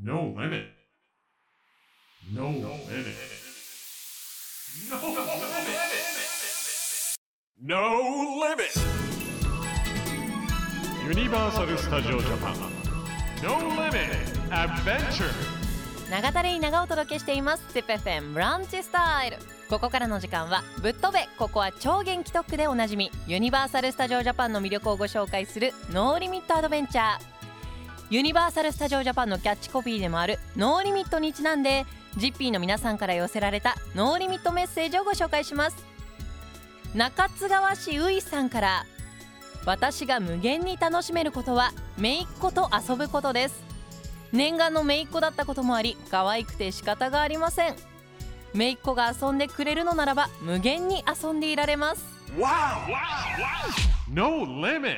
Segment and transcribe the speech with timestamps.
[0.00, 0.62] No limit.
[2.32, 2.64] No limit.
[4.88, 5.34] No limit.
[7.60, 7.82] No
[8.38, 8.78] limit.
[11.04, 12.54] ユニバーサル・スタジオ・ジャパン
[13.42, 13.90] No Limit
[14.50, 15.24] Adventure
[16.08, 19.38] 長田レイ長お届けしていますテペフェンブランチスタイル
[19.68, 27.37] ここからの時間はぶっ飛べここは超元気特区でおなじみユニバーサル・スタジオ・ジャパンの魅力をご紹介するノーリミットアドベンチャー
[28.10, 31.84] ユニバーサル・スタジオ・ジャパンのキャッチコピーでもあるノーリミットにちなんで
[32.16, 35.76] ジッピーの皆さんから寄せられたノーリミットメッセージをご紹介します。
[36.94, 38.86] 中津川市ういさんから
[39.66, 43.62] 私が無限に楽しめることは姪っ子と遊ぶことです。
[44.32, 47.76] 念願の姪っ子だったこともあり可愛くて仕方がありません。
[48.54, 52.06] 姪っ子が遊んでくれるのならば無限に遊んでいられます。
[54.10, 54.96] No Limit.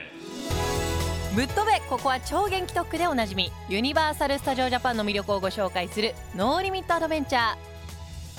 [1.41, 7.55] ぶっ飛べここは超元気特区でおなじみユニバーサル・スタジオ・ジャパンの魅力をご紹介する No Limit Adventure。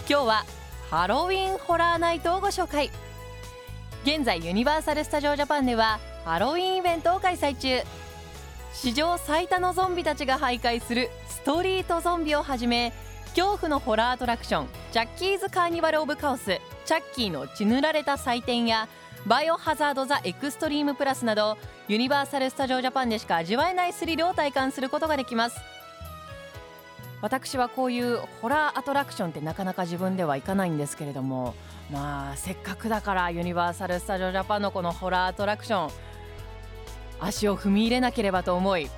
[0.08, 0.46] 今日は
[0.92, 2.92] ハロウィンホラーナイトをご紹介。
[4.04, 7.82] 現在ユニバーサル・スタジオ・ジャパンではハロウィンイベントを開催中。
[8.72, 12.94] 史上最多のゾンビたちが徘徊するストリートゾンビをはじめ
[13.36, 18.88] 恐怖のホラーアトラクションジャッキーズ・カーニバル・オブ・カオスチャッキーの血塗られた祭典や
[19.28, 25.60] バイオハザード・ザ・エクストリーム・プラスなどユニバーサル・スタジオ・ジャパンでしか味わえないスリルを体感することができます。
[27.22, 31.54] 私はこういうホラーアトラクションってなかなか自分では行かないんですけれども
[31.92, 35.92] まあせっかくだからユニバーサル・スタジオ・ジャパンのこのホラーアトラクション
[37.20, 38.90] 足を踏み入れなければと思い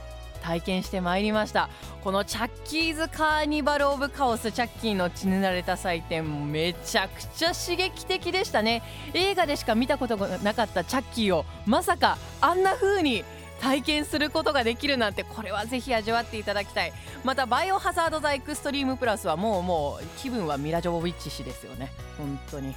[0.43, 1.69] 体験してまいりました。
[2.03, 8.83] このチャッキーズ・カーニバル・オブ・カオスチャッキーの血塗られた祭典めちゃくちゃ刺激的でしたね。
[9.13, 13.23] 映画でしか見たことがなかったチャッキーをまさかあんな風に
[13.61, 16.93] 体験することができるなんてこれはぜひ味わっていただきたい。
[17.23, 21.91] またバイオハザード・ザ・エクストリーム・プラスはもうもう気分はミラ・ジョボビッチ氏ですよね。
[22.17, 22.75] 本当に。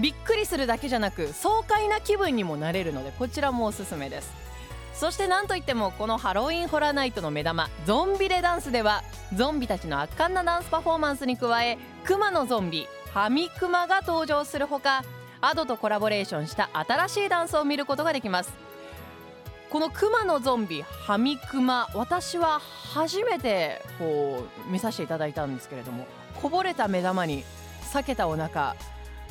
[0.00, 4.30] びっくりするだけじゃなく爽快な気分にもなれるのでこちらもおすすめです。
[4.98, 9.02] そしてなんといってもこのハロウィンホラーナイトの目玉ゾンビレダンスでは
[9.34, 15.04] ゾンビたちの圧巻なダンスパフォーマンスに加えクマのゾンビハミクマが登場するほか
[15.42, 18.52] アドとコラボレーションした新しいダンスを見ることができます。
[19.70, 26.06] このクマのゾンビハミクマ私は初めてこう見させていただいたんですけれども
[26.40, 27.44] こぼれた目玉に
[27.82, 28.76] 裂けたお腹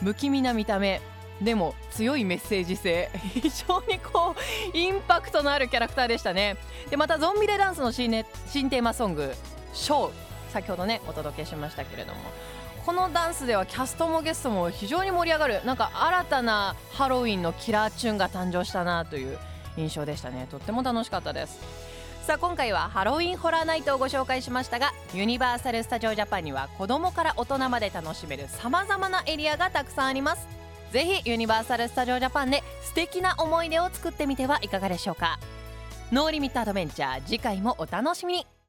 [0.03, 1.01] 不気味な見た目
[1.41, 3.09] でも強いメッセージ性。
[3.34, 4.35] 非常にこ
[4.73, 6.57] うインパクトのあるキャラクターでしたね。
[6.90, 9.34] でまたゾンビレダンスの新,、ね、新テーマソング
[9.73, 10.12] 「ショー」
[10.51, 12.19] 先ほどねお届けしましたけれども。
[12.85, 15.66] このダンスではキャストもゲストも非常に盛り上がる。
[15.66, 19.40] なんか新たなハロウィンのキラーチューンが誕生したなという
[19.75, 20.47] 印象でしたね。
[20.52, 21.59] とっても楽しかったです。
[22.25, 30.64] さあ今回はハロウィンホラーナイトをご紹介しましたがユニバーサル・スタジオ・ジャパンには子供から大人まで楽しめるさまざまなエリアがたくさんあります。
[30.91, 35.40] ぜひユニバーサル・スタジオ・ジャパンで素敵な思い出を作ってみてはいかがでしょうか。
[36.11, 38.54] No Limit Adventure 次回もお楽しみに。